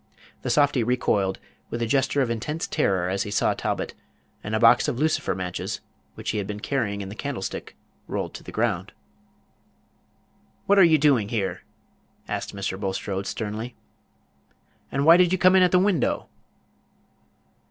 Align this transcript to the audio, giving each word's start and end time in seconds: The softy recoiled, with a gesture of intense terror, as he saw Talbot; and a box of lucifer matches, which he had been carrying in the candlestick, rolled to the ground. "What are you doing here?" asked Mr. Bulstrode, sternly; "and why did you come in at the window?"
The 0.41 0.49
softy 0.49 0.83
recoiled, 0.83 1.37
with 1.69 1.79
a 1.83 1.85
gesture 1.85 2.23
of 2.23 2.31
intense 2.31 2.65
terror, 2.67 3.07
as 3.07 3.21
he 3.21 3.29
saw 3.29 3.53
Talbot; 3.53 3.93
and 4.43 4.55
a 4.55 4.59
box 4.59 4.87
of 4.87 4.97
lucifer 4.97 5.35
matches, 5.35 5.79
which 6.15 6.31
he 6.31 6.39
had 6.39 6.47
been 6.47 6.59
carrying 6.59 7.01
in 7.01 7.09
the 7.09 7.13
candlestick, 7.15 7.75
rolled 8.07 8.33
to 8.33 8.41
the 8.43 8.51
ground. 8.51 8.93
"What 10.65 10.79
are 10.79 10.83
you 10.83 10.97
doing 10.97 11.29
here?" 11.29 11.61
asked 12.27 12.55
Mr. 12.55 12.79
Bulstrode, 12.79 13.27
sternly; 13.27 13.75
"and 14.91 15.05
why 15.05 15.17
did 15.17 15.31
you 15.31 15.37
come 15.37 15.55
in 15.55 15.61
at 15.61 15.69
the 15.69 15.77
window?" 15.77 16.27